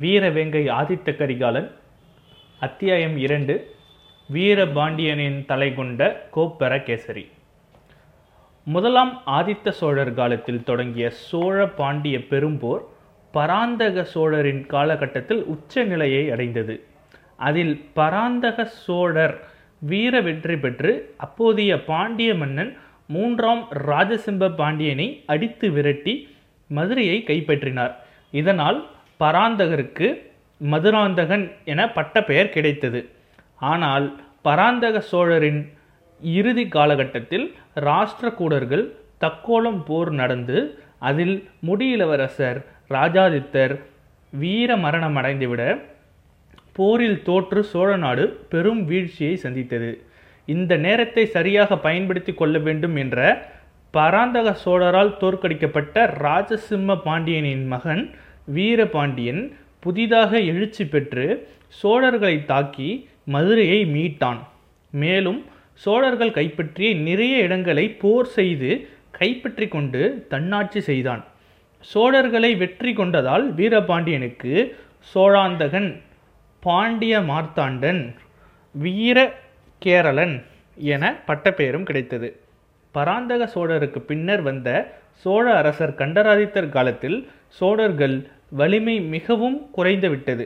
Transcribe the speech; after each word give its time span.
வீரவேங்கை 0.00 0.62
ஆதித்த 0.70 1.16
கரிகாலன். 1.16 1.70
அத்தியாயம் 2.60 3.16
இரண்டு 3.16 3.74
வீரபாண்டியனின் 4.32 5.44
தலை 5.46 5.74
கொண்ட 5.74 6.28
கோப்பரகேசரி. 6.34 7.28
முதலாம் 8.64 9.22
ஆதித்த 9.26 9.70
சோழர் 9.70 10.14
காலத்தில் 10.14 10.64
தொடங்கிய 10.64 11.10
சோழ 11.10 11.66
பாண்டிய 11.66 12.18
பெரும்போர் 12.18 12.80
பராந்தக 13.30 14.04
சோழரின் 14.04 14.66
காலகட்டத்தில் 14.66 15.44
உச்ச 15.44 15.84
நிலையை 15.84 16.30
அடைந்தது. 16.30 16.84
அதில் 17.36 17.84
பராந்தக 17.94 18.64
சோழர் 18.64 19.40
வீர 19.78 20.20
வெற்றி 20.20 20.56
பெற்று 20.56 21.14
அப்போதைய 21.16 21.84
பாண்டிய 21.84 22.34
மன்னன் 22.34 22.76
மூன்றாம் 23.06 23.68
ராஜசிம்ப 23.86 24.54
பாண்டியனை 24.54 25.22
அடித்து 25.26 25.70
விரட்டி 25.70 26.28
மதுரையை 26.66 27.24
கைப்பற்றினார். 27.26 27.94
இதனால் 28.30 28.86
பராந்தகருக்கு 29.20 30.08
மதுராந்தகன் 30.60 31.44
என 31.72 31.80
பட்ட 31.96 32.22
பெயர் 32.30 32.54
கிடைத்தது. 32.56 33.00
ஆனால் 33.72 34.06
பராந்தக 34.46 34.96
சோழரின் 35.10 35.60
இறுதி 36.20 36.64
காலகட்டத்தில் 36.76 37.46
ராஷ்டிரகூடர்கள் 37.88 38.84
தக்கோலம் 39.24 39.80
போர் 39.88 40.12
நடந்து 40.20 40.58
அதில் 41.08 41.36
முடியிலவரசர் 41.68 42.58
ராஜாதித்தர் 42.94 43.74
வீர 44.32 44.76
மரணம் 44.84 45.16
அடைந்துவிட 45.20 45.62
போரில் 46.78 47.20
தோற்று 47.22 47.60
சோழ 47.72 47.90
நாடு 47.96 48.24
பெரும் 48.52 48.82
வீழ்ச்சியை 48.90 49.34
சந்தித்தது. 49.44 49.90
இந்த 50.48 50.72
நேரத்தை 50.86 51.24
சரியாக 51.36 51.76
பயன்படுத்தி 51.86 52.32
கொள்ள 52.34 52.58
வேண்டும் 52.58 52.96
என்ற 53.02 53.18
பராந்தக 53.94 54.48
சோழரால் 54.64 55.12
தோற்கடிக்கப்பட்ட 55.20 56.06
ராஜசிம்ம 56.24 56.96
பாண்டியனின் 57.04 57.66
மகன் 57.66 58.02
வீரபாண்டியன் 58.48 59.42
புதிதாக 59.80 60.40
எழுச்சி 60.50 60.84
பெற்று 60.86 61.26
சோழர்களை 61.80 62.36
தாக்கி 62.44 62.88
மதுரையை 63.34 63.80
மீட்டான். 63.94 64.40
மேலும் 64.92 65.40
சோழர்கள் 65.84 66.36
கைப்பற்றிய 66.38 66.88
நிறைய 67.06 67.34
இடங்களை 67.46 67.84
போர் 68.02 68.28
செய்து 68.38 68.70
கைப்பற்றி 69.18 69.66
கொண்டு 69.68 70.02
தன்னாட்சி 70.28 70.80
செய்தான். 70.80 71.22
சோழர்களை 71.84 72.50
வெற்றி 72.56 72.92
கொண்டதால் 72.92 73.44
வீரபாண்டியனுக்கு 73.58 74.52
சோழாந்தகன் 75.12 75.90
பாண்டிய 76.62 77.14
மார்த்தாண்டன் 77.30 78.02
வீர 78.74 79.18
கேரளன் 79.82 80.34
என 80.76 81.04
பட்டப்பெயரும் 81.26 81.88
கிடைத்தது. 81.88 82.28
பராந்தக 82.94 83.42
சோழருக்கு 83.54 84.00
பின்னர் 84.10 84.42
வந்த 84.42 84.68
சோழ 85.22 85.44
அரசர் 85.60 85.98
கண்டராதித்தர் 86.00 86.74
காலத்தில் 86.76 87.18
சோழர்கள் 87.58 88.16
வலிமை 88.60 88.96
மிகவும் 89.14 89.58
குறைந்துவிட்டது 89.76 90.44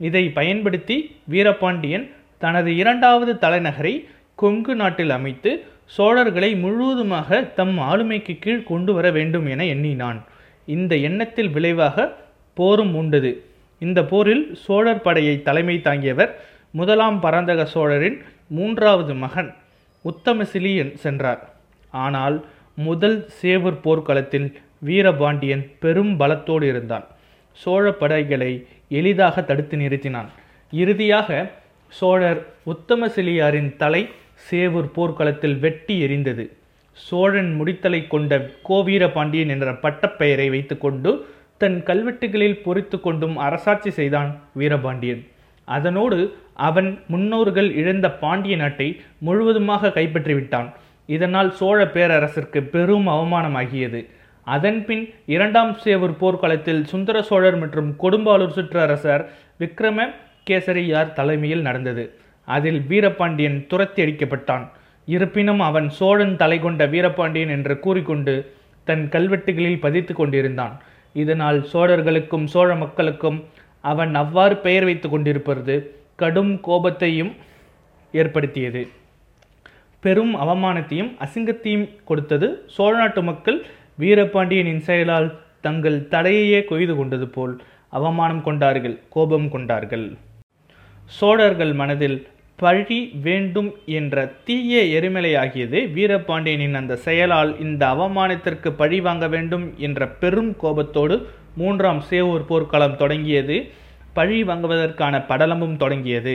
இதை 0.00 0.24
பயன்படுத்தி 0.38 0.96
வீரபாண்டியன் 1.32 2.06
தனது 2.42 2.70
இரண்டாவது 2.82 3.32
தலைநகரை 3.44 3.94
கொங்கு 4.42 4.72
நாட்டில் 4.80 5.12
அமைத்து 5.18 5.50
சோழர்களை 5.96 6.50
முழுவதுமாக 6.62 7.38
தம் 7.58 7.76
ஆளுமைக்கு 7.90 8.34
கீழ் 8.44 8.66
கொண்டு 8.70 8.92
வர 8.96 9.06
வேண்டும் 9.16 9.46
என 9.52 9.64
எண்ணினான். 9.74 10.18
இந்த 10.74 10.92
எண்ணத்தில் 11.08 11.50
விளைவாக 11.56 12.06
போரும் 12.58 12.94
உண்டது. 13.00 13.30
இந்த 13.82 14.00
போரில் 14.10 14.44
சோழர் 14.64 15.04
படையை 15.06 15.34
தலைமை 15.48 15.76
தாங்கியவர் 15.86 16.32
முதலாம் 16.78 17.18
பராந்தக 17.24 17.64
சோழரின் 17.74 18.18
மூன்றாவது 18.56 19.14
மகன் 19.24 19.50
உத்தமசிலியன் 20.04 20.92
சென்றார். 21.04 21.42
ஆனால் 22.04 22.36
முதல் 22.88 23.18
சேவூர் 23.40 23.82
போர்க்களத்தில் 23.86 24.48
வீரபாண்டியன் 24.88 25.64
பெரும் 25.82 26.14
பலத்தோடு 26.20 26.66
இருந்தான். 26.72 27.06
சோழ 27.62 27.84
படைகளை 28.00 28.52
எளிதாக 28.98 29.42
தடுத்து 29.50 29.76
நிறுத்தினான். 29.82 30.28
இறுதியாக 30.72 31.30
சோழர் 31.98 32.40
உத்தமசிலியாரின் 32.72 33.70
தலை 33.82 34.02
சேவூர் 34.48 34.88
போர்க்களத்தில் 34.96 35.56
வெட்டி 35.64 35.94
எறிந்தது 36.06 36.44
சோழன் 37.06 37.50
முடித்தலை 37.60 38.00
கொண்ட 38.06 38.32
கோவீர 38.68 39.04
பாண்டியன் 39.16 39.52
என்ற 39.54 39.72
பட்டப்பெயரை 39.84 40.48
வைத்துக்கொண்டு 40.54 41.10
தன் 41.62 41.76
கல்வெட்டுகளில் 41.88 42.60
பொறித்து 42.64 42.96
கொண்டும் 43.00 43.36
அரசாட்சி 43.46 43.90
செய்தான் 43.98 44.30
வீரபாண்டியன். 44.60 45.22
அதனோடு 45.68 46.18
அவன் 46.68 46.90
முன்னோர்கள் 47.12 47.68
இழந்த 47.80 48.06
பாண்டிய 48.22 48.56
நாட்டை 48.56 48.88
முழுவதுமாக 49.26 49.92
கைப்பற்றிவிட்டான். 49.96 50.68
இதனால் 51.16 51.50
சோழ 51.58 51.78
பேரரசிற்கு 51.94 52.60
பெரும் 52.74 53.08
அவமானமாகியது. 53.14 54.00
அதன்பின் 54.54 55.04
இரண்டாம் 55.34 55.72
சேவூர் 55.84 56.16
போர்க்களத்தில் 56.22 56.82
சுந்தர 56.84 57.22
சோழர் 57.22 57.58
மற்றும் 57.62 57.90
கொடும்பாலூர் 58.02 58.54
சுற்றரசர் 58.56 59.24
விக்ரம 59.60 60.08
கேசரியார் 60.48 61.12
தலைமையில் 61.12 61.64
நடந்தது. 61.68 62.04
அதில் 62.48 62.80
வீரபாண்டியன் 62.90 63.58
துரத்தி 63.70 64.00
அடிக்கப்பட்டான். 64.04 64.64
இருப்பினும் 65.06 65.62
அவன் 65.68 65.88
சோழன் 65.98 66.36
தலை 66.36 66.58
கொண்ட 66.60 66.82
வீரபாண்டியன் 66.86 67.48
என்று 67.48 67.74
கூறிக்கொண்டு 67.78 68.34
தன் 68.84 69.04
கல்வெட்டுகளில் 69.14 69.82
பதித்து 69.84 70.14
கொண்டிருந்தான். 70.14 70.74
இதனால் 71.22 71.58
சோழர்களுக்கும் 71.72 72.46
சோழ 72.54 72.70
மக்களுக்கும் 72.74 73.38
அவன் 73.80 74.14
அவ்வாறு 74.14 74.56
பெயர் 74.66 74.84
வைத்து 74.84 75.08
கொண்டிருப்பது 75.08 75.74
கடும் 76.22 76.52
கோபத்தையும் 76.68 77.32
ஏற்படுத்தியது. 78.12 78.82
பெரும் 80.04 80.32
அவமானத்தையும் 80.42 81.10
அசிங்கத்தையும் 81.24 81.86
கொடுத்தது 82.04 82.48
சோழ 82.76 82.92
நாட்டு 82.98 83.22
மக்கள் 83.22 83.58
வீரபாண்டியனின் 83.98 84.82
செயலால் 84.88 85.28
தங்கள் 85.60 85.98
தடையையே 86.10 86.60
கொய்து 86.64 86.94
கொண்டது 86.96 87.28
போல் 87.28 87.54
அவமானம் 87.88 88.42
கொண்டார்கள் 88.42 88.96
கோபம் 89.08 89.48
கொண்டார்கள். 89.48 90.06
சோழர்கள் 91.18 91.72
மனதில் 91.72 92.18
பழி 92.56 92.98
வேண்டும் 93.22 93.70
என்ற 93.98 94.26
தீய 94.46 94.82
எரிமலையாகியது 94.98 95.78
வீரபாண்டியனின் 95.96 96.74
அந்த 96.74 96.96
செயலால் 97.06 97.50
இந்த 97.60 97.82
அவமானத்திற்கு 97.94 98.70
பழி 98.80 99.00
வாங்க 99.00 99.26
வேண்டும் 99.28 99.66
என்ற 99.86 100.08
பெரும் 100.22 100.52
கோபத்தோடு 100.62 101.16
மூன்றாம் 101.60 102.00
சேவூர் 102.10 102.46
போர்க்களம் 102.50 102.96
தொடங்கியது. 102.96 103.58
பழி 104.12 104.38
வாங்குவதற்கான 104.44 105.14
படலமும் 105.30 105.76
தொடங்கியது. 105.76 106.34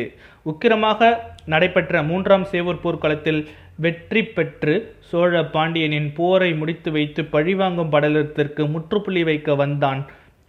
உக்கிரமாக 0.50 1.10
நடைபெற்ற 1.46 2.04
மூன்றாம் 2.04 2.46
சேவூர் 2.52 2.84
போர்க்களத்தில் 2.84 3.42
வெற்றி 3.84 4.22
பெற்று 4.36 4.74
சோழ 5.10 5.34
பாண்டியனின் 5.54 6.10
போரை 6.18 6.50
முடித்து 6.60 6.90
வைத்து 6.96 7.22
பழிவாங்கும் 7.36 7.92
படலத்திற்கு 7.92 8.64
முற்றுப்புள்ளி 8.74 9.24
வைக்க 9.30 9.56
வந்தான் 9.62 10.02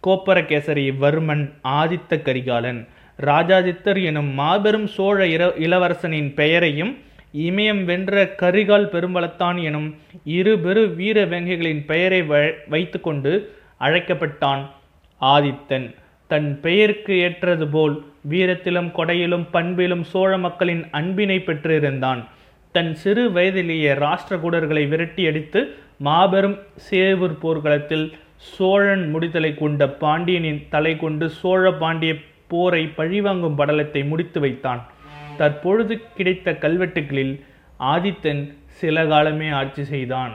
கோப்பரகேசரி 0.03 0.85
வர்மன் 1.03 1.45
ஆதித்த 1.79 2.21
கரிகாலன். 2.27 2.81
ராஜாதித்தர் 3.19 3.99
எனும் 4.09 4.31
மாபெரும் 4.39 4.87
சோழ 4.95 5.17
இர 5.35 5.43
இளவரசனின் 5.65 6.29
பெயரையும் 6.39 6.93
இமயம் 7.47 7.83
வென்ற 7.89 8.23
கரிகால் 8.41 8.87
பெரும்பலத்தான் 8.93 9.59
எனும் 9.67 9.89
இரு 10.37 10.53
பெரு 10.65 10.83
வீர 10.99 11.19
வேங்கைகளின் 11.31 11.83
பெயரை 11.91 12.21
வைத்துக்கொண்டு 12.73 13.33
அழைக்கப்பட்டான் 13.85 14.63
ஆதித்தன். 15.21 15.87
தன் 16.31 16.49
பெயருக்கு 16.65 17.13
ஏற்றது 17.25 17.65
போல் 17.73 17.95
வீரத்திலும் 18.31 18.91
கொடையிலும் 18.97 19.47
பண்பிலும் 19.55 20.05
சோழ 20.11 20.31
மக்களின் 20.45 20.83
அன்பினை 20.99 21.37
பெற்றிருந்தான். 21.47 22.21
தன் 22.75 22.91
சிறு 23.01 23.23
வயதிலேயே 23.35 23.91
ராஷ்டிரகூடர்களை 24.03 24.83
விரட்டியடித்து 24.91 25.61
மாபெரும் 26.05 26.57
சேவூர் 26.87 27.35
போர்க்களத்தில் 27.43 28.05
சோழன் 28.53 29.03
முடித்தலை 29.13 29.51
கொண்ட 29.55 29.81
பாண்டியனின் 30.03 30.61
தலை 30.73 30.93
கொண்டு 31.03 31.25
சோழ 31.41 31.71
பாண்டிய 31.81 32.13
போரை 32.51 32.83
பழிவாங்கும் 32.97 33.57
படலத்தை 33.59 34.01
முடித்து 34.11 34.39
வைத்தான். 34.45 34.81
தற்பொழுது 35.39 35.93
கிடைத்த 36.17 36.47
கல்வெட்டுகளில் 36.63 37.33
ஆதித்தன் 37.91 38.41
சில 38.79 39.05
காலமே 39.11 39.49
ஆட்சி 39.59 39.83
செய்தான். 39.93 40.33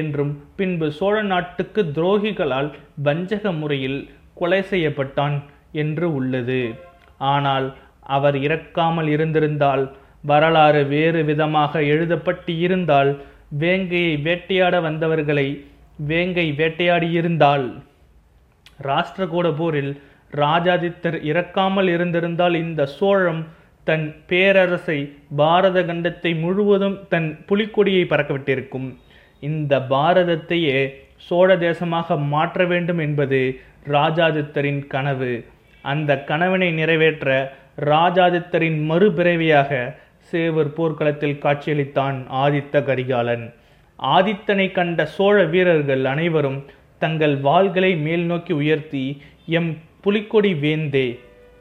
என்றும் 0.00 0.32
பின்பு 0.58 0.86
சோழ 0.98 1.16
நாட்டுக்கு 1.32 1.80
துரோகிகளால் 1.96 2.70
வஞ்சக 3.08 3.52
முறையில் 3.60 4.00
கொலை 4.40 4.60
செய்யப்பட்டான் 4.70 5.36
என்று 5.82 6.06
உள்ளது. 6.18 6.62
ஆனால் 7.32 7.66
அவர் 8.16 8.36
இறக்காமல் 8.46 9.10
இருந்திருந்தால் 9.14 9.84
வரலாறு 10.24 10.82
வேறு 10.86 11.20
விதமாக 11.24 11.82
எழுதப்பட்டு 11.92 12.52
இருந்தால் 12.58 13.10
வேங்கையை 13.60 14.14
வேட்டையாட 14.22 14.74
வந்தவர்களை 14.80 15.48
வேங்கை 16.08 16.46
வேட்டையாடியிருந்தால் 16.58 17.66
ராஷ்டிரகூட 18.82 19.48
போரில் 19.56 19.92
ராஜாதித்தர் 20.32 21.18
இறக்காமல் 21.30 21.88
இருந்திருந்தால் 21.88 22.54
இந்த 22.54 22.82
சோழம் 22.98 23.42
தன் 23.86 24.06
பேரரசை 24.26 24.98
பாரத 25.36 25.78
கண்டத்தை 25.82 26.32
முழுவதும் 26.40 26.96
தன் 27.08 27.28
புலிக்கொடியை 27.46 28.04
பறக்கவிட்டிருக்கும். 28.08 28.88
இந்த 29.42 29.72
பாரதத்தையே 29.90 30.78
சோழ 31.26 31.48
தேசமாக 31.56 32.16
மாற்ற 32.28 32.64
வேண்டும் 32.64 32.98
என்பது 32.98 33.40
ராஜாதித்தரின் 33.88 34.82
கனவு. 34.86 35.32
அந்த 35.84 36.10
கனவினை 36.24 36.70
நிறைவேற்ற 36.72 37.28
ராஜாதித்தரின் 37.90 38.78
மறுபிறவியாக 38.90 39.70
சேவர் 40.34 40.70
போர்க்களத்தில் 40.78 41.40
காட்சியளித்தான் 41.42 42.16
ஆதித்த 42.44 42.84
கரிகாலன். 42.84 43.44
ஆதித்தனை 43.98 44.66
கண்ட 44.78 45.06
சோழ 45.16 45.36
வீரர்கள் 45.52 46.04
அனைவரும் 46.12 46.58
தங்கள் 46.98 47.34
வாள்களை 47.40 47.92
மேல் 48.06 48.24
நோக்கி 48.30 48.52
உயர்த்தி 48.62 49.04
எம் 49.58 49.70
புலிக்கொடி 50.04 50.52
வேந்தே 50.64 51.06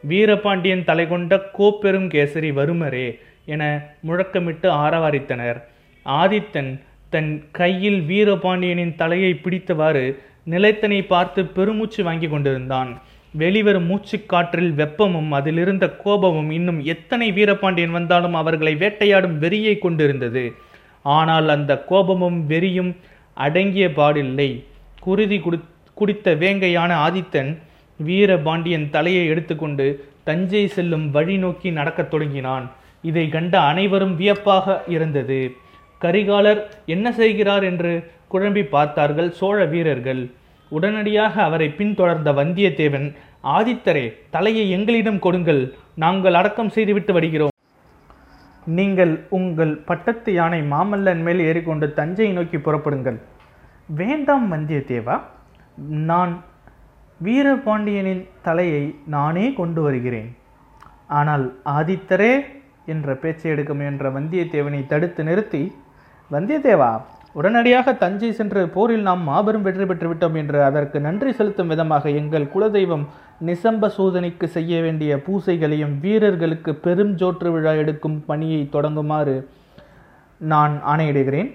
வீரபாண்டியன் 0.03 0.83
தலை 0.89 1.05
கொண்ட 1.07 1.33
கோப்பெரும் 1.57 2.07
கேசரி 2.13 2.49
வருமரே 2.59 3.07
என 3.45 3.63
முழக்கமிட்டு 4.07 4.67
ஆரவாரித்தனர். 4.83 5.59
ஆதித்தன் 6.05 6.71
தன் 7.13 7.31
கையில் 7.51 7.99
வீரபாண்டியனின் 8.11 8.95
தலையை 9.01 9.31
பிடித்தவாறு 9.43 10.05
நிலைத்தனை 10.53 10.99
பார்த்து 11.13 11.41
பெருமூச்சு 11.57 12.01
வாங்கி 12.03 12.27
கொண்டிருந்தான். 12.27 12.91
வெளிவரும் 13.41 13.87
மூச்சுக்காற்றில் 13.89 14.71
வெப்பமும் 14.79 15.31
அதிலிருந்த 15.31 15.85
கோபமும் 16.03 16.49
இன்னும் 16.49 16.79
எத்தனை 16.83 17.31
வீரபாண்டியன் 17.31 17.91
வந்தாலும் 17.91 18.33
அவர்களை 18.33 18.75
வேட்டையாடும் 18.75 19.41
வெறியை 19.41 19.79
கொண்டிருந்தது. 19.79 20.43
ஆனால் 21.03 21.47
அந்த 21.49 21.71
கோபமும் 21.83 22.39
வெறியும் 22.47 22.91
அடங்கிய 23.33 23.87
பாடில்லை. 23.87 24.49
குருதி 24.99 25.39
குடி 25.39 25.59
குடித்த 25.93 26.35
வேங்கையான 26.35 26.91
ஆதித்தன் 27.05 27.51
வீரபாண்டியன் 27.99 28.87
தலையை 28.89 29.25
எடுத்துக்கொண்டு 29.25 29.87
தஞ்சை 30.23 30.67
செல்லும் 30.67 31.11
வழி 31.11 31.37
நோக்கி 31.37 31.71
நடக்கத் 31.71 32.11
தொடங்கினான். 32.11 32.71
இதை 33.01 33.25
கண்ட 33.29 33.53
அனைவரும் 33.59 34.15
வியப்பாக 34.15 34.83
இருந்தது. 34.87 35.41
கரிகாலர் 36.01 36.61
என்ன 36.85 37.07
செய்கிறார் 37.11 37.63
என்று 37.63 37.91
குழம்பி 38.31 38.63
பார்த்தார்கள் 38.75 39.31
சோழ 39.31 39.65
வீரர்கள். 39.65 40.23
உடனடியாக 40.77 41.35
அவரை 41.47 41.67
பின்தொடர்ந்த 41.79 42.29
வந்தியத்தேவன் 42.39 43.07
ஆதித்தரே 43.55 44.05
தலையை 44.35 44.65
எங்களிடம் 44.75 45.23
கொடுங்கள் 45.25 45.61
நாங்கள் 46.03 46.37
அடக்கம் 46.39 46.71
செய்துவிட்டு 46.75 47.13
வருகிறோம். 47.17 47.55
நீங்கள் 48.67 49.13
உங்கள் 49.37 49.73
பட்டத்து 49.89 50.31
யானை 50.37 50.59
மாமல்லன் 50.73 51.23
மேல் 51.25 51.41
ஏறிக்கொண்டு 51.49 51.87
தஞ்சையை 51.99 52.33
நோக்கி 52.37 52.57
புறப்படுங்கள். 52.57 53.19
வேண்டாம் 53.99 54.47
வந்தியத்தேவா 54.53 55.15
நான் 56.09 56.33
வீரபாண்டியனின் 57.19 58.23
தலையை 58.47 58.83
நானே 59.15 59.45
கொண்டு 59.59 59.81
வருகிறேன். 59.87 60.29
ஆனால் 61.19 61.45
ஆதித்தரே 61.77 62.33
என்ற 62.93 63.15
பேச்சை 63.23 63.49
எடுக்க 63.53 63.71
முயன்ற 63.79 64.07
வந்தியத்தேவனை 64.17 64.79
தடுத்து 64.91 65.21
நிறுத்தி 65.29 65.63
வந்தியத்தேவா 66.31 66.91
உடனடியாக 67.35 67.93
தஞ்சை 67.93 68.31
சென்று 68.31 68.61
போரில் 68.69 69.01
நாம் 69.01 69.23
மாபெரும் 69.23 69.61
வெற்றி 69.61 69.85
பெற்று 69.85 70.07
விட்டோம் 70.09 70.35
என்று 70.35 70.63
அதற்கு 70.63 70.99
நன்றி 70.99 71.31
செலுத்தும் 71.31 71.67
விதமாக 71.67 72.09
எங்கள் 72.09 72.51
குலதெய்வம் 72.53 73.05
நிசம்ப 73.41 73.87
சோதனைக்கு 73.87 74.47
செய்ய 74.47 74.81
வேண்டிய 74.81 75.17
பூசைகளையும் 75.17 75.95
வீரர்களுக்கு 75.99 76.75
பெரும் 76.75 77.13
ஜோற்று 77.15 77.51
விழா 77.51 77.73
எடுக்கும் 77.73 78.19
பணியை 78.25 78.61
தொடங்குமாறு 78.75 79.35
நான் 80.41 80.75
ஆணையிடுகிறேன். 80.85 81.49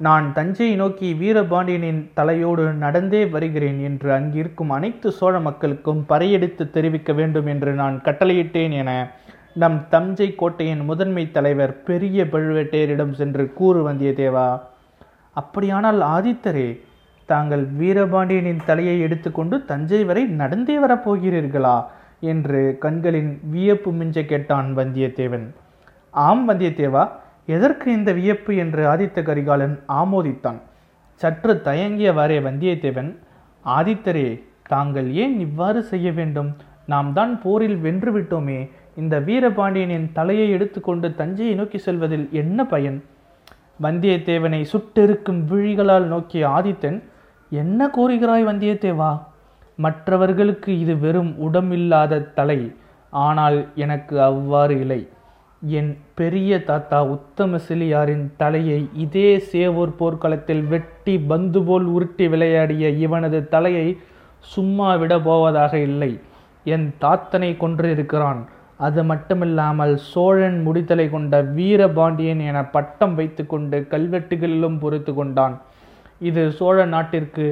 நான் 0.00 0.32
தஞ்சையை 0.32 0.76
நோக்கி 0.76 1.08
வீரபாண்டியனின் 1.14 2.02
தலையோடு 2.14 2.64
நடந்தே 2.84 3.22
வருகிறேன் 3.26 3.80
என்று 3.80 4.12
அங்கிருக்கும் 4.12 4.70
அனைத்து 4.70 5.08
சோழ 5.12 5.34
மக்களுக்கும் 5.40 6.06
பறையெடுத்து 6.08 6.64
தெரிவிக்க 6.70 7.12
வேண்டும் 7.12 7.46
என்று 7.46 7.72
நான் 7.72 7.96
கட்டளையிட்டேன் 8.04 8.74
என 8.82 8.90
நம் 9.54 9.78
தஞ்சை 9.88 10.34
கோட்டையின் 10.34 10.82
முதன்மை 10.84 11.30
தலைவர் 11.30 11.82
பெரிய 11.82 12.24
பழுவேட்டையரிடம் 12.24 13.12
சென்று 13.12 13.44
கூறு 13.52 13.80
வந்தியத்தேவா 13.88 14.48
அப்படியானால் 15.40 16.00
ஆதித்தரே 16.16 16.68
தாங்கள் 17.28 17.64
வீரபாண்டியனின் 17.80 18.64
தலையை 18.68 18.96
எடுத்துக்கொண்டு 19.06 19.56
தஞ்சை 19.70 20.00
வரை 20.08 20.22
நடந்தே 20.40 20.76
வரப்போகிறீர்களா? 20.84 21.76
என்று 22.32 22.60
கண்களின் 22.84 23.32
வியப்பு 23.52 23.90
மிஞ்ச 23.92 24.24
கேட்டான் 24.30 24.68
வந்தியத்தேவன். 24.76 25.46
ஆம் 26.14 26.44
வந்தியத்தேவா 26.48 27.04
எதற்கு 27.56 27.88
இந்த 27.92 28.10
வியப்பு? 28.12 28.52
என்று 28.62 28.82
ஆதித்த 28.94 29.22
கரிகாலன் 29.28 29.76
ஆமோதித்தான். 30.00 30.58
சற்று 31.20 31.54
தயங்கியவாறே 31.68 32.38
வந்தியத்தேவன் 32.46 33.10
ஆதித்தரே 33.64 34.28
தாங்கள் 34.72 35.08
ஏன் 35.22 35.36
இவ்வாறு 35.46 35.80
செய்ய 35.92 36.08
வேண்டும்? 36.18 36.50
நாம் 36.92 37.10
தான் 37.12 37.32
போரில் 37.44 37.78
வென்று 37.84 38.10
விட்டோமே. 38.16 38.58
இந்த 38.96 39.14
வீரபாண்டியனின் 39.28 40.08
தலையை 40.18 40.46
எடுத்துக்கொண்டு 40.56 41.08
தஞ்சையை 41.20 41.54
நோக்கி 41.54 41.78
செல்வதில் 41.78 42.26
என்ன 42.32 42.66
பயன்? 42.66 42.98
வந்தியத்தேவனை 43.82 44.60
சுட்டெருக்கும் 44.72 45.40
விழிகளால் 45.50 46.06
நோக்கிய 46.14 46.42
ஆதித்தன் 46.48 46.98
என்ன 47.52 47.90
கூறுகிறாய் 47.96 48.44
வந்தியத்தேவா? 48.50 49.10
மற்றவர்களுக்கு 49.78 50.70
இது 50.78 50.94
வெறும் 50.98 51.30
உடமில்லாத 51.46 52.22
தலை 52.38 52.60
ஆனால் 53.12 53.58
எனக்கு 53.74 54.14
அவ்வாறு 54.20 54.74
இல்லை. 54.80 55.00
என் 55.62 55.92
பெரிய 56.14 56.58
தாத்தா 56.64 56.98
உத்தம 57.14 57.58
சிலியாரின் 57.68 58.26
தலையை 58.36 58.80
இதே 59.04 59.30
சேவூர் 59.52 59.92
போர்க்களத்தில் 60.00 60.64
வெட்டி 60.72 61.14
பந்து 61.30 61.62
போல் 61.62 61.86
உருட்டி 61.94 62.26
விளையாடிய 62.28 62.88
இவனது 63.04 63.40
தலையை 63.54 63.88
சும்மா 64.54 64.90
விட 64.94 65.14
போவதாக 65.20 65.74
இல்லை. 65.78 66.12
என் 66.64 66.86
தாத்தனை 66.98 67.50
கொன்றிருக்கிறான். 67.56 68.42
அது 68.86 69.00
மட்டுமில்லாமல் 69.02 69.94
சோழன் 70.10 70.58
முடித்தலை 70.66 71.06
கொண்ட 71.10 71.40
வீரபாண்டியன் 71.56 72.42
என 72.50 72.58
பட்டம் 72.74 73.14
வைத்துக்கொண்டு 73.14 73.78
கல்வெட்டுகளிலும் 73.92 74.78
பொறுத்து 74.82 75.12
கொண்டான். 75.14 75.54
இது 76.28 76.42
சோழ 76.58 76.76
நாட்டிற்கு 76.94 77.46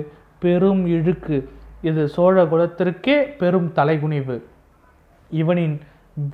பெரும் 0.44 0.82
இழுக்கு. 0.96 1.38
இது 1.88 2.02
சோழ 2.16 2.44
குலத்திற்கே 2.52 3.16
பெரும் 3.40 3.68
தலைகுனிவு. 3.78 4.36
இவனின் 5.30 5.76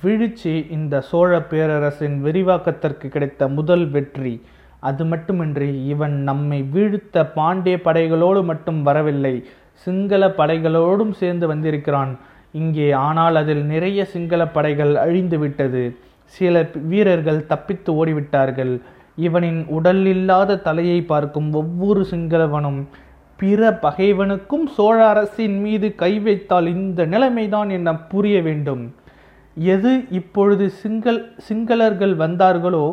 வீழ்ச்சி 0.01 0.53
இந்த 0.75 0.95
சோழ 1.09 1.31
பேரரசின் 1.51 2.17
விரிவாக்கத்திற்கு 2.25 3.07
கிடைத்த 3.15 3.47
முதல் 3.57 3.85
வெற்றி. 3.95 4.35
அது 4.89 5.03
மட்டுமின்றி 5.11 5.69
இவன் 5.93 6.15
நம்மை 6.29 6.59
வீழ்த்த 6.75 7.25
பாண்டிய 7.37 7.75
படைகளோடு 7.87 8.41
மட்டும் 8.51 8.79
வரவில்லை 8.87 9.35
சிங்கள 9.85 10.23
படைகளோடும் 10.39 11.13
சேர்ந்து 11.21 11.45
வந்திருக்கிறான். 11.51 12.13
இங்கே 12.61 12.87
ஆனால் 13.05 13.35
அதில் 13.41 13.63
நிறைய 13.65 13.99
சிங்கள 14.13 14.41
படைகள் 14.47 14.93
அழிந்து 15.03 15.37
விட்டது 15.39 15.83
சில 16.35 16.61
வீரர்கள் 16.91 17.47
தப்பித்து 17.51 17.91
ஓடிவிட்டார்கள். 17.99 18.73
இவனின் 19.15 19.61
உடல் 19.77 20.05
இல்லாத 20.05 20.59
தலையை 20.67 20.99
பார்க்கும் 21.11 21.49
ஒவ்வொரு 21.53 22.01
சிங்களவனும் 22.11 22.79
பிற 23.39 23.79
பகைவனுக்கும் 23.85 24.65
சோழ 24.75 24.97
அரசின் 25.05 25.57
மீது 25.61 25.87
கை 26.01 26.11
வைத்தால் 26.19 26.67
இந்த 26.75 27.05
நிலைமைதான் 27.05 27.69
என 27.69 27.95
புரிய 28.13 28.37
வேண்டும். 28.41 28.83
எது 29.57 29.91
இப்பொழுது 30.19 30.67
சிங்கள் 30.81 31.19
சிங்களர்கள் 31.47 32.15
வந்தார்களோ 32.23 32.85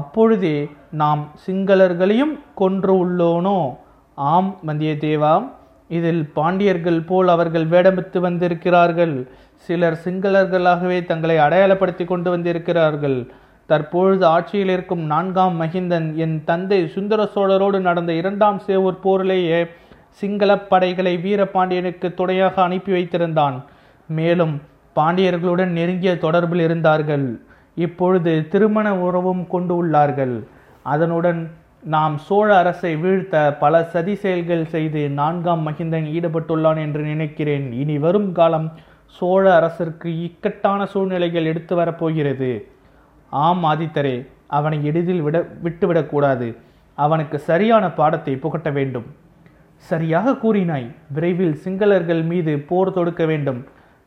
அப்பொழுதே 0.00 0.56
நாம் 1.00 1.22
சிங்களர்களையும் 1.46 2.34
கொன்று 2.54 2.92
உள்ளோனோ? 3.04 3.58
ஆம் 4.14 4.50
வந்தியத்தேவா. 4.66 5.34
இதில் 5.88 6.30
பாண்டியர்கள் 6.34 7.00
போல் 7.00 7.28
அவர்கள் 7.28 7.66
வேடமிட்டு 7.66 8.18
வந்திருக்கிறார்கள். 8.18 9.28
சிலர் 9.54 9.98
சிங்களர்களாகவே 10.04 11.04
தங்களை 11.04 11.36
அடையாளப்படுத்தி 11.36 12.04
கொண்டு 12.04 12.30
வந்திருக்கிறார்கள். 12.30 13.26
தற்பொழுது 13.66 14.26
ஆட்சியில் 14.26 14.68
இருக்கும் 14.68 15.02
நான்காம் 15.02 15.60
மகிந்தன் 15.60 16.14
என் 16.14 16.42
தந்தை 16.44 16.88
சுந்தர 16.88 17.28
சோழரோடு 17.34 17.80
நடந்த 17.80 18.12
இரண்டாம் 18.12 18.62
சேவூர் 18.66 19.00
போரிலேயே 19.02 19.66
சிங்களப் 20.08 20.70
படைகளை 20.70 21.16
வீரபாண்டியனுக்கு 21.16 22.14
துணையாக 22.14 22.62
அனுப்பி 22.62 22.92
வைத்திருந்தான். 22.92 23.62
மேலும் 24.08 24.60
பாண்டியர்களுடன் 24.96 25.66
நெருங்கிய 25.66 26.12
தொடர்பில் 26.12 26.60
இருந்தார்கள். 26.60 27.40
இப்பொழுது 27.74 28.48
திருமண 28.48 28.96
உறவும் 28.96 29.46
கொண்டு 29.46 29.86
உள்ளார்கள். 29.86 30.44
அதனுடன் 30.82 31.50
நாம் 31.82 32.14
சோழ 32.18 32.48
அரசை 32.56 32.96
வீழ்த்த 32.96 33.56
பல 33.60 33.82
சதி 33.84 34.14
செயல்கள் 34.14 34.64
செய்து 34.66 35.10
நான்காம் 35.10 35.62
மகிந்தன் 35.66 36.06
ஈடுபட்டுள்ளான் 36.16 36.80
என்று 36.84 37.02
நினைக்கிறேன். 37.02 37.72
இனி 37.72 37.98
வரும் 37.98 38.32
காலம் 38.32 38.66
சோழ 39.06 39.44
அரசிற்கு 39.54 40.08
இக்கட்டான 40.22 40.86
சூழ்நிலைகள் 40.86 41.44
எடுத்து 41.44 41.74
வரப்போகிறது 41.76 42.50
ஆம் 43.32 43.64
ஆதித்தரே 43.64 44.16
அவனை 44.46 44.84
எளிதில் 44.84 45.22
விட 45.22 45.38
விட்டுவிடக்கூடாது 45.64 46.48
அவனுக்கு 46.94 47.38
சரியான 47.38 47.84
பாடத்தை 47.92 48.36
புகட்ட 48.36 48.70
வேண்டும். 48.70 49.06
சரியாக 49.76 50.36
கூறினாய். 50.44 50.86
விரைவில் 51.14 51.56
சிங்களர்கள் 51.64 52.22
மீது 52.24 52.58
போர் 52.58 52.92
தொடுக்க 52.92 53.24
வேண்டும். 53.26 53.60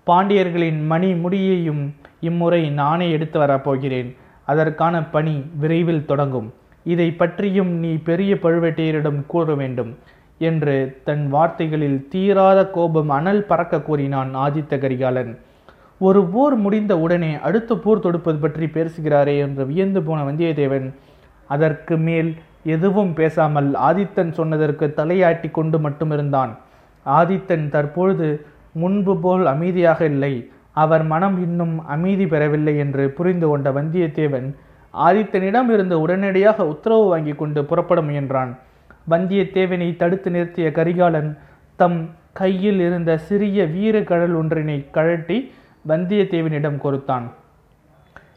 பாண்டியர்களின் 0.08 0.82
மணி 0.86 1.14
முடியையும் 1.14 1.84
இம்முறை 2.20 2.70
நானே 2.70 3.12
எடுத்து 3.12 3.40
வரப்போகிறேன் 3.40 4.10
அதற்கான 4.46 5.04
பணி 5.04 5.36
விரைவில் 5.62 6.06
தொடங்கும். 6.06 6.50
இதை 6.86 7.08
பற்றியும் 7.12 7.72
நீ 7.84 7.92
பெரிய 8.10 8.32
பழுவேட்டையரிடம் 8.44 9.20
கூற 9.26 9.56
வேண்டும் 9.56 9.92
என்று 10.40 10.76
தன் 11.08 11.26
வார்த்தைகளில் 11.30 12.00
தீராத 12.10 12.60
கோபம் 12.70 13.12
அனல் 13.18 13.48
பறக்க 13.50 13.82
கூறினான் 13.82 14.32
ஆதித்த 14.36 14.80
கரிகாலன். 14.84 15.32
ஒரு 16.02 16.22
போர் 16.26 16.56
முடிந்த 16.56 16.94
உடனே 16.98 17.32
அடுத்த 17.48 17.76
போர் 17.76 18.04
தொடுப்பது 18.06 18.40
பற்றி 18.40 18.68
பேசுகிறாரே 18.78 19.36
என்று 19.40 19.66
வியந்து 19.66 20.02
போன 20.04 20.20
வந்தியத்தேவன் 20.30 20.88
அதற்கு 21.50 21.96
மேல் 22.08 22.32
எதுவும் 22.76 23.14
பேசாமல் 23.14 23.70
ஆதித்தன் 23.90 24.32
சொன்னதற்கு 24.32 24.88
தலையாட்டி 24.98 25.52
கொண்டு 25.52 25.78
மட்டும் 25.80 26.12
இருந்தான். 26.12 26.52
ஆதித்தன் 27.06 27.68
தற்பொழுது 27.70 28.28
முன்பு 28.74 29.14
போல் 29.18 29.46
அமைதியாக 29.46 30.00
இல்லை. 30.06 30.34
அவர் 30.74 31.04
மனம் 31.04 31.38
இன்னும் 31.46 31.76
அமைதி 31.86 32.26
பெறவில்லை 32.26 32.76
என்று 32.78 33.06
புரிந்து 33.10 33.48
கொண்ட 33.48 33.70
வந்தியத்தேவன் 33.72 34.50
ஆதித்தனிடம் 34.94 35.70
இருந்து 35.74 36.02
உடனடியாக 36.02 36.66
உத்தரவு 36.66 37.06
வாங்கி 37.06 37.34
கொண்டு 37.34 37.66
புறப்பட 37.66 38.02
முயன்றான். 38.02 38.52
வந்தியத்தேவனை 39.10 39.96
தடுத்து 39.96 40.30
நிறுத்திய 40.32 40.68
கரிகாலன் 40.72 41.38
தம் 41.76 42.00
கையில் 42.34 42.80
இருந்த 42.80 43.18
சிறிய 43.18 43.64
வீரக்கழல் 43.66 44.36
ஒன்றினை 44.42 44.90
கழட்டி 44.92 45.52
வந்தியத்தேவனிடம் 45.88 46.78
கொடுத்தான். 46.78 47.32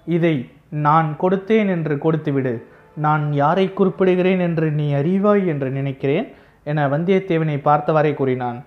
இதை 0.04 0.34
நான் 0.70 1.16
கொடுத்தேன் 1.20 1.68
என்று 1.68 1.94
கொடுத்துவிடு. 1.96 2.54
நான் 2.94 3.32
யாரை 3.32 3.66
குறிப்பிடுகிறேன் 3.68 4.40
என்று 4.40 4.70
நீ 4.70 4.86
அறிவாய் 4.94 5.44
என்று 5.46 5.70
நினைக்கிறேன் 5.70 6.26
என 6.64 6.88
வந்தியத்தேவனை 6.88 7.56
பார்த்தவாறே 7.68 8.14
கூறினான். 8.14 8.58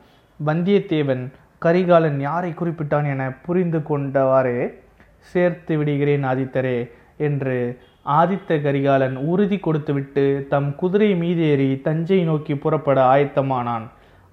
வந்தியத்தேவன் 0.45 1.23
கரிகாலன் 1.65 2.19
யாரை 2.19 2.51
குறிப்பிட்டான் 2.51 3.07
என 3.13 3.31
புரிந்து 3.45 3.79
கொண்டவாறே 3.89 4.73
சேர்த்து 5.19 5.77
விடுகிறேன் 5.77 6.23
ஆதித்தரே. 6.23 6.77
என்று 7.17 7.57
ஆதித்த 8.19 8.57
கரிகாலன் 8.65 9.15
உறுதி 9.31 9.57
கொடுத்துவிட்டு 9.59 10.23
தம் 10.49 10.69
குதிரை 10.75 11.09
மீதேறி 11.21 11.69
தஞ்சை 11.81 12.19
நோக்கி 12.23 12.55
புறப்பட 12.55 12.99
ஆயத்தமானான். 13.13 13.85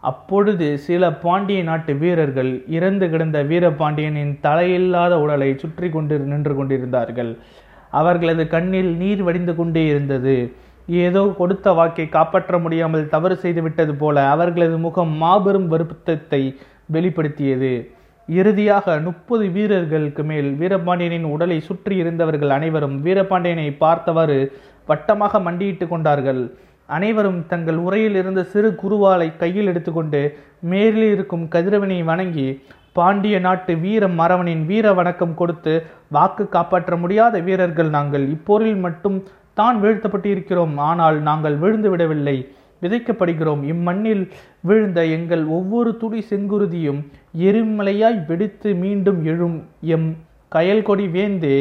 அப்பொழுது 0.02 0.66
சில 0.86 1.02
பாண்டிய 1.22 1.60
நாட்டு 1.62 1.92
வீரர்கள் 1.94 2.50
இறந்து 2.76 3.06
கிடந்த 3.10 3.38
வீரபாண்டியனின் 3.42 4.34
தலையில்லாத 4.42 5.14
உடலை 5.20 5.50
சுற்றி 5.62 5.88
கொண்டு 5.88 6.18
நின்று 6.32 6.54
கொண்டிருந்தார்கள். 6.54 7.32
அவர்களது 7.90 8.44
கண்ணில் 8.48 8.92
நீர் 8.96 9.22
வடிந்து 9.22 9.54
கொண்டே 9.54 9.82
இருந்தது. 9.86 10.36
ஏதோ 10.88 11.22
கொடுத்த 11.38 11.66
வாக்கை 11.72 12.06
காப்பாற்ற 12.08 12.58
முடியாமல் 12.58 13.08
தவறு 13.08 13.36
செய்துவிட்டது 13.36 13.94
போல 13.94 14.26
அவர்களது 14.28 14.78
முகம் 14.78 15.12
மாபெரும் 15.22 15.68
வருத்தத்தை 15.68 16.42
வெளிப்படுத்தியது. 16.92 17.74
இறுதியாக 18.28 18.96
முப்பது 19.06 19.46
வீரர்களுக்கு 19.54 20.22
மேல் 20.28 20.48
வீரபாண்டியனின் 20.60 21.26
உடலை 21.34 21.58
சுற்றி 21.60 21.94
இருந்தவர்கள் 22.02 22.52
அனைவரும் 22.56 22.96
வீரபாண்டியனை 23.06 23.66
பார்த்தவாறு 23.82 24.38
வட்டமாக 24.88 25.40
மண்டியிட்டு 25.46 25.86
கொண்டார்கள். 25.88 26.40
அனைவரும் 26.96 27.40
தங்கள் 27.50 27.78
உரையில் 27.86 28.16
இருந்த 28.20 28.40
சிறு 28.52 28.70
குருவாலை 28.82 29.28
கையில் 29.42 29.70
எடுத்துக்கொண்டு 29.72 30.22
மேலில் 30.72 31.08
இருக்கும் 31.14 31.44
கதிரவனை 31.54 31.98
வணங்கி 32.10 32.48
பாண்டிய 32.98 33.36
நாட்டு 33.46 33.72
வீர 33.84 34.08
மறவனின் 34.18 34.64
வீர 34.70 34.86
வணக்கம் 34.98 35.38
கொடுத்து 35.40 35.72
வாக்கு 36.16 36.44
காப்பாற்ற 36.48 36.96
முடியாத 36.96 37.38
வீரர்கள் 37.46 37.90
நாங்கள். 37.96 38.26
இப்போரில் 38.36 38.82
மட்டும் 38.86 39.16
தான் 39.60 39.78
வீழ்த்தப்பட்டு 39.82 40.28
இருக்கிறோம் 40.34 40.76
ஆனால் 40.90 41.18
நாங்கள் 41.28 41.56
விழுந்து 41.62 41.90
விடவில்லை. 41.90 42.36
விதைக்கப்படுகிறோம். 42.84 43.62
இம்மண்ணில் 43.72 44.24
விழுந்த 44.68 45.00
எங்கள் 45.16 45.44
ஒவ்வொரு 45.58 45.92
துளி 46.02 46.20
செங்குருதியும் 46.30 47.00
எரிமலையாய் 47.46 48.20
வெடித்து 48.28 48.70
மீண்டும் 48.84 49.20
எழும். 49.32 49.58
எம் 49.96 50.08
கயல்கொடி 50.56 51.06
வேந்தே 51.16 51.58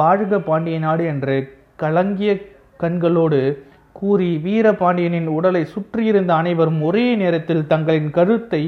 வாழ்க 0.00 0.38
பாண்டிய 0.48 0.78
நாடு 0.78 1.04
என்று 1.12 1.36
கலங்கிய 1.82 2.30
கண்களோடு 2.82 3.40
கூறி 3.92 4.28
வீரபாண்டியனின் 4.44 5.28
உடலை 5.36 5.62
சுற்றியிருந்த 5.74 6.32
அனைவரும் 6.34 6.80
ஒரே 6.88 7.06
நேரத்தில் 7.22 7.64
தங்களின் 7.66 8.10
கருத்தை 8.16 8.60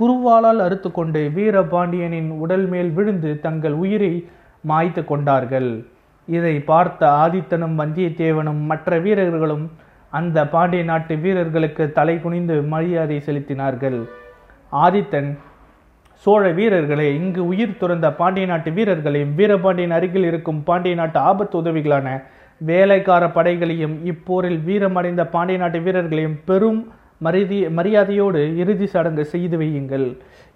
குருவாளால் 0.00 0.60
அறுத்து 0.64 0.88
கொண்டு 0.92 1.20
வீரபாண்டியனின் 1.36 2.30
உடல் 2.42 2.66
மேல் 2.72 2.90
விழுந்து 2.96 3.30
தங்கள் 3.40 3.76
உயிரை 3.82 4.10
மாய்த்து 4.68 5.02
கொண்டார்கள். 5.04 5.70
இதை 6.28 6.54
பார்த்த 6.70 7.02
ஆதித்தனும் 7.22 7.76
வந்தியத்தேவனும் 7.80 8.60
மற்ற 8.70 8.98
வீரர்களும் 8.98 9.64
அந்த 10.18 10.38
பாண்டிய 10.54 10.82
நாட்டு 10.90 11.14
வீரர்களுக்கு 11.24 11.84
தலை 11.98 12.16
குனிந்து 12.24 12.56
மரியாதை 12.72 13.18
செலுத்தினார்கள். 13.26 13.98
ஆதித்தன் 14.72 15.30
சோழ 16.24 16.42
வீரர்களே 16.58 17.08
இங்கு 17.20 17.42
உயிர் 17.46 17.78
துறந்த 17.80 18.06
பாண்டிய 18.20 18.46
நாட்டு 18.50 18.70
வீரர்களையும் 18.76 19.34
வீரபாண்டியன் 19.38 19.94
அருகில் 19.96 20.26
இருக்கும் 20.30 20.60
பாண்டிய 20.68 20.94
நாட்டு 21.00 21.18
ஆபத்து 21.30 21.56
உதவிகளான 21.62 22.08
வேலைக்கார 22.60 23.24
படைகளையும் 23.30 23.96
இப்போரில் 24.12 24.60
வீரமடைந்த 24.68 25.24
பாண்டிய 25.34 25.58
நாட்டு 25.62 25.80
வீரர்களையும் 25.86 26.38
பெரும் 26.48 26.80
மரிதி 27.24 27.58
மரியாதையோடு 27.76 28.40
இறுதி 28.62 28.86
சடங்கு 28.94 29.24
செய்து 29.32 29.56
வையுங்கள். 29.58 30.06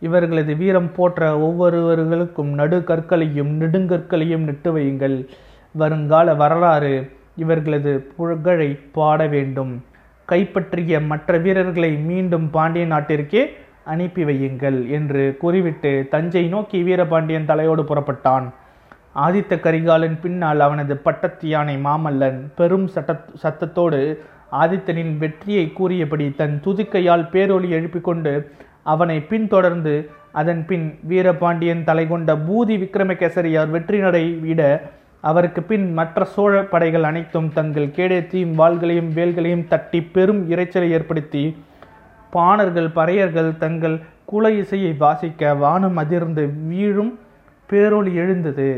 இவர்களது 0.07 0.53
வீரம் 0.63 0.91
போற்ற 0.97 1.29
ஒவ்வொருவர்களுக்கும் 1.47 2.51
நடு 2.61 2.79
கற்களையும் 2.91 3.53
நெடுங்கற்களையும் 3.61 4.47
நெட்டு 4.49 4.73
வையுங்கள். 4.77 5.17
வருங்கால 5.75 6.35
வரலாறு 6.43 6.95
இவர்களது 7.37 7.93
புகழை 8.17 8.71
பாட 8.93 9.27
வேண்டும். 9.27 9.73
கைப்பற்றிய 10.29 11.01
மற்ற 11.01 11.39
வீரர்களை 11.39 11.91
மீண்டும் 12.09 12.47
பாண்டிய 12.51 12.87
நாட்டிற்கே 12.87 13.43
அனுப்பி 13.85 14.25
வையுங்கள் 14.25 14.89
என்று 14.89 15.23
கூறிவிட்டு 15.39 15.93
தஞ்சை 16.11 16.49
நோக்கி 16.49 16.83
வீரபாண்டியன் 16.83 17.49
தலையோடு 17.51 17.83
புறப்பட்டான். 17.83 18.47
ஆதித்த 19.17 19.53
கரிகாலன் 19.61 20.19
பின்னால் 20.21 20.61
அவனது 20.61 20.95
பட்டத்து 20.97 21.49
யானை 21.49 21.77
மாமல்லன் 21.77 22.39
பெரும் 22.57 22.87
சட்ட 22.87 23.17
சத்தத்தோடு 23.43 24.01
ஆதித்தனின் 24.53 25.19
வெற்றியை 25.19 25.73
கூறியபடி 25.73 26.27
தன் 26.31 26.55
துதிக்கையால் 26.65 27.25
பேரொலி 27.33 27.69
எழுப்பிக் 27.69 28.05
கொண்டு 28.05 28.33
அவனை 28.83 29.17
பின்தொடர்ந்து 29.21 29.95
அதன் 30.33 30.67
பின் 30.67 30.87
வீரபாண்டியன் 31.03 31.85
தலை 31.85 32.09
கொண்ட 32.09 32.35
பூதி 32.37 32.77
விக்ரமகேசரியார் 32.77 33.71
வெற்றி 33.71 33.99
நடை 33.99 34.25
விட 34.39 34.63
அவருக்கு 35.21 35.61
பின் 35.63 35.87
மற்ற 35.93 36.25
சோழ 36.25 36.53
படைகள் 36.65 37.03
அனைத்தும் 37.03 37.49
தங்கள் 37.53 37.89
கேடயத்தையும் 37.97 38.55
வாள்களையும் 38.61 39.11
வேல்களையும் 39.13 39.67
தட்டி 39.69 40.01
பெரும் 40.15 40.43
இரைச்சலை 40.51 40.89
ஏற்படுத்தி 40.91 41.43
பாணர்கள் 42.33 42.89
பறையர்கள் 42.99 43.51
தங்கள் 43.57 43.97
குல 44.25 44.51
இசையை 44.53 44.93
வாசிக்க 44.97 45.53
வானம் 45.55 45.97
அதிர்ந்து 45.97 46.43
வீழும் 46.71 47.13
பேரொளி 47.71 48.13
எழுந்தது. 48.15 48.69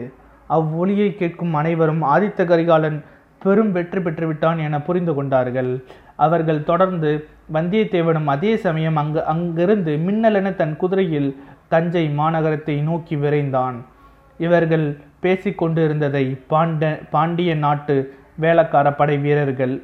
அவ்வொலியை 0.47 1.09
கேட்கும் 1.15 1.55
அனைவரும் 1.55 2.03
ஆதித்த 2.05 2.45
கரிகாலன் 2.45 2.99
பெரும் 3.43 3.71
வெற்றி 3.73 4.01
பெற்று 4.01 4.27
விட்டான் 4.27 4.59
என 4.59 4.81
புரிந்து 4.81 5.13
கொண்டார்கள். 5.15 5.71
அவர்கள் 6.17 6.61
தொடர்ந்து 6.65 7.11
வந்தியத்தேவனும் 7.53 8.29
அதே 8.35 8.53
சமயம் 8.57 8.97
அங்கு 8.97 9.21
அங்கிருந்து 9.25 9.93
மின்னலென 10.07 10.55
தன் 10.55 10.77
குதிரையில் 10.77 11.31
தஞ்சை 11.69 12.05
மாநகரத்தை 12.19 12.77
நோக்கி 12.83 13.17
விரைந்தான். 13.17 13.79
இவர்கள் 14.39 14.99
பேசிக்கொண்டிருந்ததை 15.23 16.39
பாண்ட 16.49 17.09
பாண்டிய 17.11 17.55
நாட்டு 17.55 18.15
வேளக்கார 18.41 18.97
படை 18.97 19.19
வீரர்கள் 19.19 19.83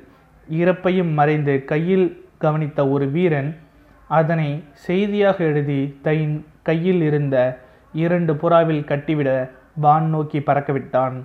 இறப்பையும் 0.50 1.12
மறைந்து 1.12 1.64
கையில் 1.64 2.24
கவனித்த 2.38 2.88
ஒரு 2.88 3.10
வீரன் 3.10 3.56
அதனை 4.08 4.64
செய்தியாக 4.72 5.44
எழுதி 5.44 5.98
தைன் 6.02 6.44
கையில் 6.62 7.02
இருந்த 7.02 7.58
இரண்டு 7.92 8.34
புறாவில் 8.34 8.84
கட்டிவிட 8.84 9.50
வான் 9.74 10.08
நோக்கி 10.08 10.38
பறக்கவிட்டான். 10.38 11.22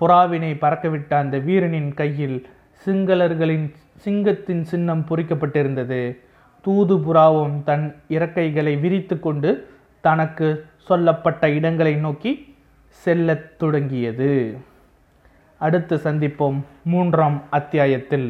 புறாவினை 0.00 0.54
பறக்கவிட்ட 0.54 1.08
அந்த 1.08 1.38
வீரனின் 1.38 1.94
கையில் 1.94 2.46
சிங்களர்களின் 2.86 3.72
சிங்கத்தின் 3.96 4.64
சின்னம் 4.64 5.04
பொறிக்கப்பட்டிருந்தது. 5.08 6.16
தூது 6.60 6.94
புறாவும் 6.96 7.62
தன் 7.62 7.96
இறக்கைகளை 8.08 8.80
விரித்து 8.80 9.20
கொண்டு 9.20 9.68
தனக்கு 10.00 10.66
சொல்லப்பட்ட 10.76 11.50
இடங்களை 11.50 11.94
நோக்கி 11.94 12.53
செல்லத் 13.02 13.58
தொடங்கியது. 13.58 14.56
அடுத்து 15.58 15.96
சந்திப்போம் 15.96 16.60
மூன்றாம் 16.84 17.42
அத்தியாயத்தில். 17.50 18.28